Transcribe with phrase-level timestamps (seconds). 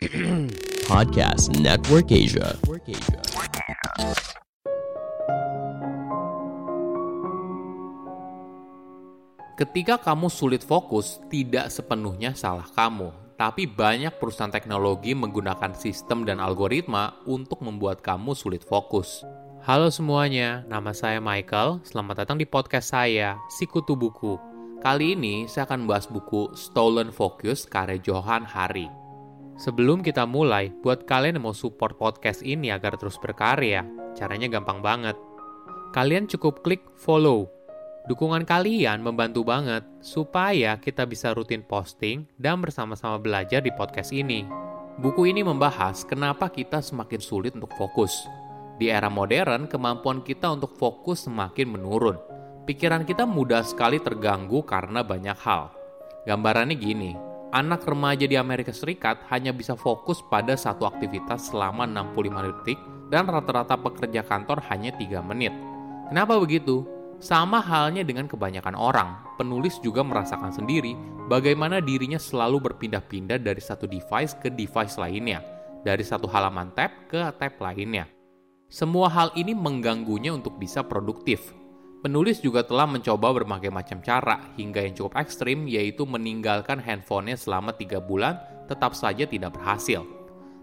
[0.88, 2.56] Podcast Network Asia.
[9.60, 16.40] Ketika kamu sulit fokus, tidak sepenuhnya salah kamu, tapi banyak perusahaan teknologi menggunakan sistem dan
[16.40, 19.20] algoritma untuk membuat kamu sulit fokus.
[19.68, 21.84] Halo semuanya, nama saya Michael.
[21.84, 24.40] Selamat datang di podcast saya, Sikutu Buku.
[24.80, 28.99] Kali ini saya akan membahas buku Stolen Focus karya Johan Hari.
[29.60, 33.84] Sebelum kita mulai, buat kalian yang mau support podcast ini agar terus berkarya,
[34.16, 35.20] caranya gampang banget.
[35.92, 37.44] Kalian cukup klik follow.
[38.08, 44.48] Dukungan kalian membantu banget supaya kita bisa rutin posting dan bersama-sama belajar di podcast ini.
[44.96, 48.16] Buku ini membahas kenapa kita semakin sulit untuk fokus.
[48.80, 52.16] Di era modern, kemampuan kita untuk fokus semakin menurun.
[52.64, 55.68] Pikiran kita mudah sekali terganggu karena banyak hal.
[56.24, 57.12] Gambarannya gini,
[57.50, 62.78] anak remaja di Amerika Serikat hanya bisa fokus pada satu aktivitas selama 65 detik
[63.10, 65.54] dan rata-rata pekerja kantor hanya 3 menit.
[66.10, 66.86] Kenapa begitu?
[67.20, 70.96] Sama halnya dengan kebanyakan orang, penulis juga merasakan sendiri
[71.28, 75.44] bagaimana dirinya selalu berpindah-pindah dari satu device ke device lainnya,
[75.84, 78.08] dari satu halaman tab ke tab lainnya.
[78.70, 81.52] Semua hal ini mengganggunya untuk bisa produktif.
[82.00, 87.76] Penulis juga telah mencoba berbagai macam cara, hingga yang cukup ekstrim yaitu meninggalkan handphonenya selama
[87.76, 88.40] tiga bulan,
[88.72, 90.00] tetap saja tidak berhasil.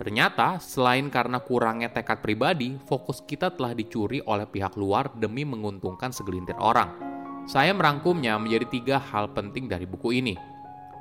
[0.00, 6.16] Ternyata, selain karena kurangnya tekad pribadi, fokus kita telah dicuri oleh pihak luar demi menguntungkan
[6.16, 6.96] segelintir orang.
[7.44, 10.32] Saya merangkumnya menjadi tiga hal penting dari buku ini.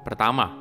[0.04, 0.52] Pertama,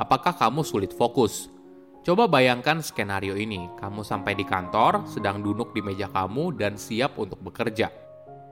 [0.00, 1.52] apakah kamu sulit fokus?
[2.00, 7.20] Coba bayangkan skenario ini, kamu sampai di kantor, sedang duduk di meja kamu, dan siap
[7.20, 8.09] untuk bekerja.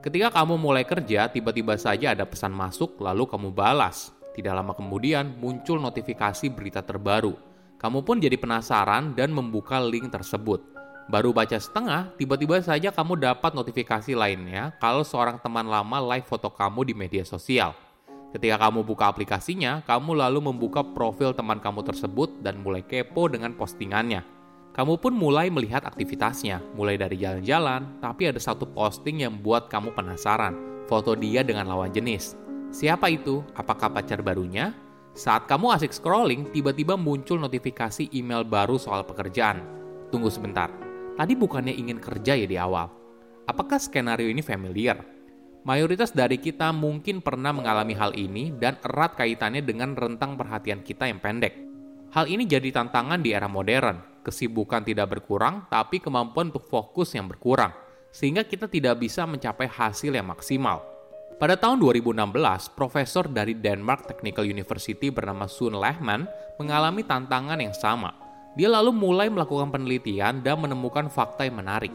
[0.09, 4.17] Ketika kamu mulai kerja, tiba-tiba saja ada pesan masuk, lalu kamu balas.
[4.33, 7.37] Tidak lama kemudian, muncul notifikasi berita terbaru
[7.78, 10.59] kamu pun jadi penasaran dan membuka link tersebut.
[11.09, 16.50] Baru baca setengah, tiba-tiba saja kamu dapat notifikasi lainnya kalau seorang teman lama live foto
[16.50, 17.72] kamu di media sosial.
[18.34, 23.56] Ketika kamu buka aplikasinya, kamu lalu membuka profil teman kamu tersebut dan mulai kepo dengan
[23.56, 24.38] postingannya.
[24.78, 29.91] Kamu pun mulai melihat aktivitasnya, mulai dari jalan-jalan, tapi ada satu posting yang membuat kamu
[29.91, 30.55] penasaran,
[30.87, 32.39] foto dia dengan lawan jenis.
[32.71, 33.43] Siapa itu?
[33.59, 34.71] Apakah pacar barunya?
[35.19, 39.67] Saat kamu asik scrolling, tiba-tiba muncul notifikasi email baru soal pekerjaan.
[40.15, 40.71] Tunggu sebentar,
[41.19, 42.87] tadi bukannya ingin kerja ya di awal?
[43.50, 45.03] Apakah skenario ini familiar?
[45.67, 51.11] Mayoritas dari kita mungkin pernah mengalami hal ini dan erat kaitannya dengan rentang perhatian kita
[51.11, 51.67] yang pendek.
[52.15, 54.18] Hal ini jadi tantangan di era modern.
[54.28, 57.72] Kesibukan tidak berkurang, tapi kemampuan untuk fokus yang berkurang,
[58.12, 60.84] sehingga kita tidak bisa mencapai hasil yang maksimal.
[61.41, 66.28] Pada tahun 2016, profesor dari Denmark Technical University bernama Sun Lehman
[66.61, 68.12] mengalami tantangan yang sama.
[68.53, 71.94] Dia lalu mulai melakukan penelitian dan menemukan fakta yang menarik.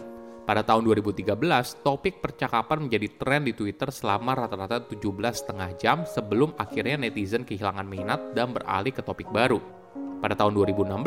[0.50, 1.38] Pada tahun 2013,
[1.86, 8.34] topik percakapan menjadi tren di Twitter selama rata-rata 17,5 jam sebelum akhirnya netizen kehilangan minat
[8.34, 9.83] dan beralih ke topik baru.
[10.24, 11.04] Pada tahun 2016,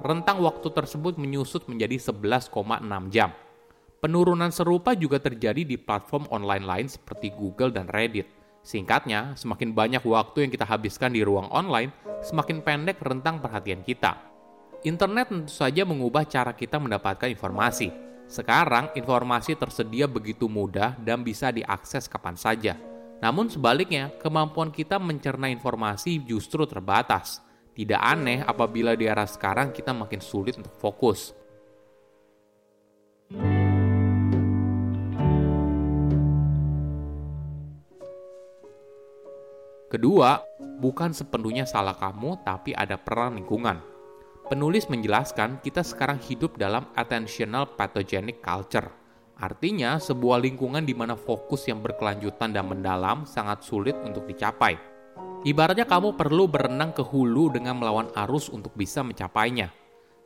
[0.00, 2.54] rentang waktu tersebut menyusut menjadi 11,6
[3.10, 3.34] jam.
[4.00, 8.30] Penurunan serupa juga terjadi di platform online lain seperti Google dan Reddit.
[8.64, 11.92] Singkatnya, semakin banyak waktu yang kita habiskan di ruang online,
[12.24, 14.16] semakin pendek rentang perhatian kita.
[14.88, 17.92] Internet tentu saja mengubah cara kita mendapatkan informasi.
[18.24, 22.78] Sekarang, informasi tersedia begitu mudah dan bisa diakses kapan saja.
[23.20, 27.44] Namun sebaliknya, kemampuan kita mencerna informasi justru terbatas.
[27.70, 31.32] Tidak aneh apabila di era sekarang kita makin sulit untuk fokus.
[39.90, 40.38] Kedua,
[40.78, 43.82] bukan sepenuhnya salah kamu, tapi ada peran lingkungan.
[44.46, 48.86] Penulis menjelaskan kita sekarang hidup dalam attentional pathogenic culture.
[49.38, 54.89] Artinya, sebuah lingkungan di mana fokus yang berkelanjutan dan mendalam sangat sulit untuk dicapai.
[55.40, 59.72] Ibaratnya kamu perlu berenang ke hulu dengan melawan arus untuk bisa mencapainya.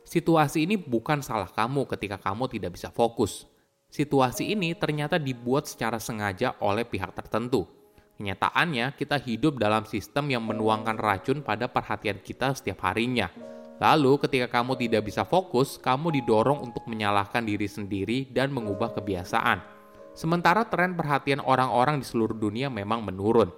[0.05, 3.47] Situasi ini bukan salah kamu ketika kamu tidak bisa fokus.
[3.89, 7.63] Situasi ini ternyata dibuat secara sengaja oleh pihak tertentu
[8.15, 13.27] Kenyataannya, kita hidup dalam sistem yang menuangkan racun pada perhatian kita setiap harinya.
[13.75, 19.59] Lalu, ketika kamu tidak bisa fokus, kamu didorong untuk menyalahkan diri sendiri dan mengubah kebiasaan.
[20.15, 23.51] Sementara tren perhatian orang-orang di seluruh dunia memang menurun.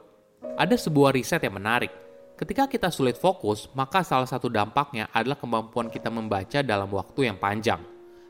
[0.57, 1.89] Ada sebuah riset yang menarik.
[2.37, 7.37] Ketika kita sulit fokus, maka salah satu dampaknya adalah kemampuan kita membaca dalam waktu yang
[7.41, 7.81] panjang.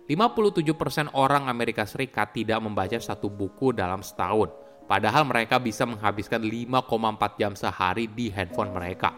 [0.08, 7.36] 57% orang Amerika Serikat tidak membaca satu buku dalam setahun Padahal mereka bisa menghabiskan 5,4
[7.36, 9.12] jam sehari di handphone mereka.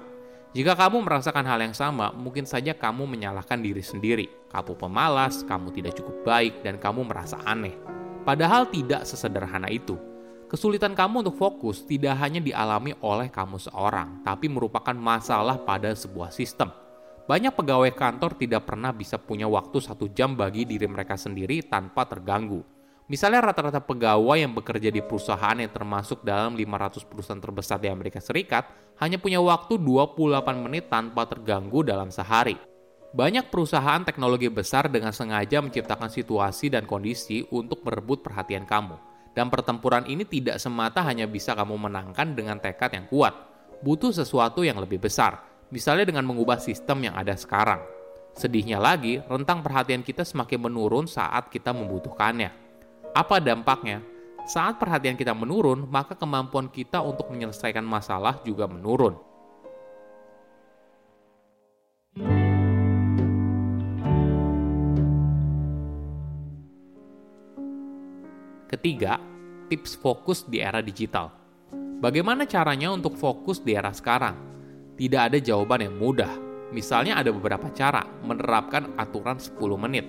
[0.49, 4.25] Jika kamu merasakan hal yang sama, mungkin saja kamu menyalahkan diri sendiri.
[4.49, 7.77] Kamu pemalas, kamu tidak cukup baik, dan kamu merasa aneh.
[8.25, 9.93] Padahal tidak sesederhana itu.
[10.49, 16.33] Kesulitan kamu untuk fokus tidak hanya dialami oleh kamu seorang, tapi merupakan masalah pada sebuah
[16.33, 16.73] sistem.
[17.29, 22.09] Banyak pegawai kantor tidak pernah bisa punya waktu satu jam bagi diri mereka sendiri tanpa
[22.09, 22.65] terganggu.
[23.05, 28.17] Misalnya rata-rata pegawai yang bekerja di perusahaan yang termasuk dalam 500 perusahaan terbesar di Amerika
[28.17, 32.57] Serikat hanya punya waktu 28 menit tanpa terganggu dalam sehari.
[33.13, 38.97] Banyak perusahaan teknologi besar dengan sengaja menciptakan situasi dan kondisi untuk merebut perhatian kamu.
[39.37, 43.33] Dan pertempuran ini tidak semata hanya bisa kamu menangkan dengan tekad yang kuat.
[43.79, 45.39] Butuh sesuatu yang lebih besar,
[45.71, 47.79] misalnya dengan mengubah sistem yang ada sekarang.
[48.35, 52.51] Sedihnya lagi, rentang perhatian kita semakin menurun saat kita membutuhkannya.
[53.15, 54.03] Apa dampaknya?
[54.49, 59.28] Saat perhatian kita menurun, maka kemampuan kita untuk menyelesaikan masalah juga menurun.
[68.69, 69.17] Ketiga,
[69.65, 71.33] tips fokus di era digital.
[71.97, 74.37] Bagaimana caranya untuk fokus di era sekarang?
[74.93, 76.29] Tidak ada jawaban yang mudah.
[76.69, 80.05] Misalnya ada beberapa cara menerapkan aturan 10 menit.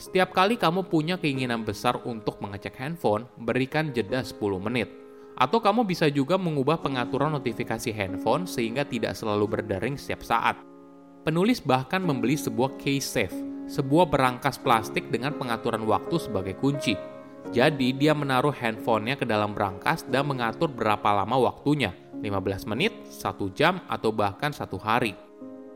[0.00, 4.88] Setiap kali kamu punya keinginan besar untuk mengecek handphone, berikan jeda 10 menit.
[5.36, 10.56] Atau kamu bisa juga mengubah pengaturan notifikasi handphone sehingga tidak selalu berdering setiap saat.
[11.20, 13.36] Penulis bahkan membeli sebuah case safe,
[13.68, 16.96] sebuah berangkas plastik dengan pengaturan waktu sebagai kunci
[17.52, 21.92] jadi dia menaruh handphonenya ke dalam berangkas dan mengatur berapa lama waktunya,
[22.24, 25.12] 15 menit, 1 jam, atau bahkan satu hari.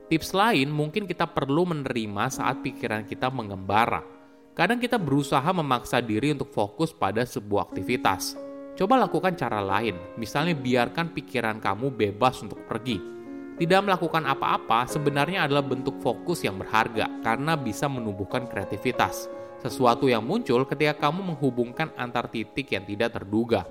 [0.09, 4.00] Tips lain mungkin kita perlu menerima saat pikiran kita mengembara.
[4.56, 8.41] Kadang kita berusaha memaksa diri untuk fokus pada sebuah aktivitas.
[8.73, 12.97] Coba lakukan cara lain, misalnya biarkan pikiran kamu bebas untuk pergi.
[13.59, 19.26] Tidak melakukan apa-apa sebenarnya adalah bentuk fokus yang berharga karena bisa menumbuhkan kreativitas
[19.59, 23.67] sesuatu yang muncul ketika kamu menghubungkan antar titik yang tidak terduga.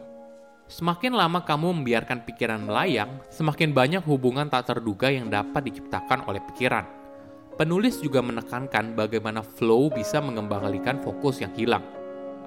[0.67, 6.43] Semakin lama kamu membiarkan pikiran melayang, semakin banyak hubungan tak terduga yang dapat diciptakan oleh
[6.51, 6.83] pikiran.
[7.55, 11.81] Penulis juga menekankan bagaimana flow bisa mengembalikan fokus yang hilang.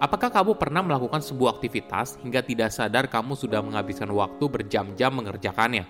[0.00, 5.84] Apakah kamu pernah melakukan sebuah aktivitas hingga tidak sadar kamu sudah menghabiskan waktu berjam-jam mengerjakannya?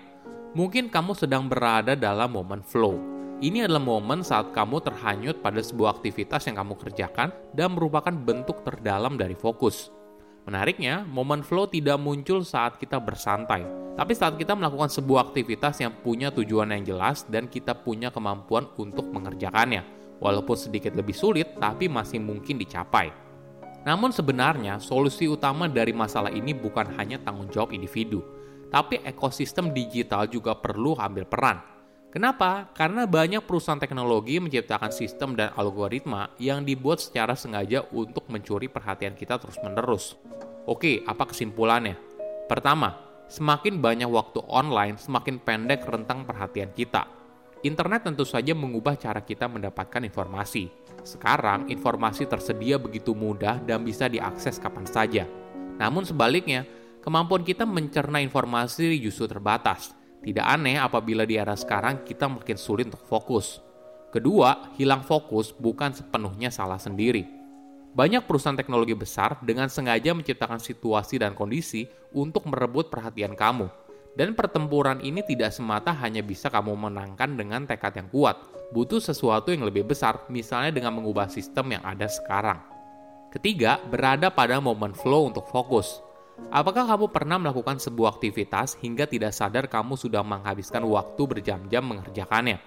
[0.51, 2.99] Mungkin kamu sedang berada dalam momen flow,
[3.41, 8.61] ini adalah momen saat kamu terhanyut pada sebuah aktivitas yang kamu kerjakan dan merupakan bentuk
[8.61, 9.89] terdalam dari fokus.
[10.45, 13.65] Menariknya, momen flow tidak muncul saat kita bersantai,
[13.97, 18.69] tapi saat kita melakukan sebuah aktivitas yang punya tujuan yang jelas dan kita punya kemampuan
[18.77, 19.81] untuk mengerjakannya.
[20.21, 23.09] Walaupun sedikit lebih sulit, tapi masih mungkin dicapai.
[23.89, 28.21] Namun sebenarnya, solusi utama dari masalah ini bukan hanya tanggung jawab individu,
[28.69, 31.80] tapi ekosistem digital juga perlu ambil peran
[32.11, 32.67] Kenapa?
[32.75, 39.15] Karena banyak perusahaan teknologi menciptakan sistem dan algoritma yang dibuat secara sengaja untuk mencuri perhatian
[39.15, 40.19] kita terus-menerus.
[40.67, 41.95] Oke, apa kesimpulannya?
[42.51, 42.99] Pertama,
[43.31, 47.07] semakin banyak waktu online, semakin pendek rentang perhatian kita.
[47.63, 50.67] Internet tentu saja mengubah cara kita mendapatkan informasi.
[51.07, 55.23] Sekarang, informasi tersedia begitu mudah dan bisa diakses kapan saja.
[55.79, 56.67] Namun sebaliknya,
[56.99, 62.85] kemampuan kita mencerna informasi justru terbatas tidak aneh apabila di era sekarang kita makin sulit
[62.93, 63.57] untuk fokus.
[64.13, 67.25] Kedua, hilang fokus bukan sepenuhnya salah sendiri.
[67.91, 73.67] Banyak perusahaan teknologi besar dengan sengaja menciptakan situasi dan kondisi untuk merebut perhatian kamu.
[74.11, 78.35] Dan pertempuran ini tidak semata hanya bisa kamu menangkan dengan tekad yang kuat.
[78.75, 82.59] Butuh sesuatu yang lebih besar, misalnya dengan mengubah sistem yang ada sekarang.
[83.31, 86.03] Ketiga, berada pada momen flow untuk fokus.
[86.49, 92.57] Apakah kamu pernah melakukan sebuah aktivitas hingga tidak sadar kamu sudah menghabiskan waktu berjam-jam mengerjakannya?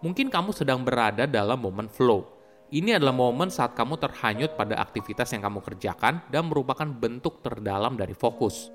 [0.00, 2.24] Mungkin kamu sedang berada dalam momen flow.
[2.68, 7.96] Ini adalah momen saat kamu terhanyut pada aktivitas yang kamu kerjakan dan merupakan bentuk terdalam
[7.96, 8.70] dari fokus.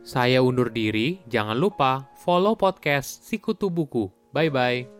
[0.00, 4.08] Saya undur diri, jangan lupa follow podcast Sikutu Buku.
[4.32, 4.99] Bye-bye.